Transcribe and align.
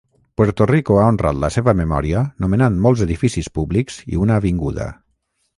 Puerto 0.39 0.63
Rico 0.69 0.95
ha 1.01 1.03
honrat 1.09 1.37
la 1.43 1.51
seva 1.57 1.75
memòria 1.83 2.25
nomenant 2.45 2.81
molts 2.87 3.07
edificis 3.09 3.53
públics 3.59 4.03
i 4.15 4.23
una 4.27 4.43
avinguda. 4.43 4.93